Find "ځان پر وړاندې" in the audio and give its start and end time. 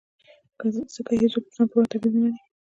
1.55-1.91